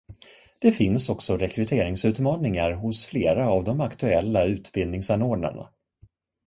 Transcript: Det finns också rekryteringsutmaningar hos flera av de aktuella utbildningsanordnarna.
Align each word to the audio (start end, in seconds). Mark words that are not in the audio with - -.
Det 0.59 0.71
finns 0.71 1.09
också 1.09 1.37
rekryteringsutmaningar 1.37 2.71
hos 2.71 3.05
flera 3.05 3.49
av 3.49 3.63
de 3.63 3.81
aktuella 3.81 4.45
utbildningsanordnarna. 4.45 5.69